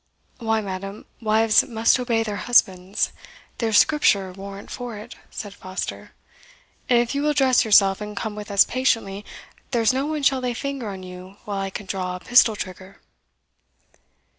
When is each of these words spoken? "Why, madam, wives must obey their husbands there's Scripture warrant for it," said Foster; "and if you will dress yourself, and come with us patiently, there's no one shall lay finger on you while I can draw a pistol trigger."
"Why, 0.39 0.61
madam, 0.61 1.05
wives 1.21 1.63
must 1.63 1.99
obey 1.99 2.23
their 2.23 2.37
husbands 2.49 3.11
there's 3.59 3.77
Scripture 3.77 4.31
warrant 4.33 4.71
for 4.71 4.97
it," 4.97 5.15
said 5.29 5.53
Foster; 5.53 6.13
"and 6.89 6.97
if 6.97 7.13
you 7.13 7.21
will 7.21 7.35
dress 7.35 7.63
yourself, 7.63 8.01
and 8.01 8.17
come 8.17 8.33
with 8.33 8.49
us 8.49 8.63
patiently, 8.65 9.23
there's 9.69 9.93
no 9.93 10.07
one 10.07 10.23
shall 10.23 10.39
lay 10.39 10.55
finger 10.55 10.89
on 10.89 11.03
you 11.03 11.37
while 11.45 11.59
I 11.61 11.69
can 11.69 11.85
draw 11.85 12.15
a 12.15 12.19
pistol 12.19 12.55
trigger." 12.55 12.99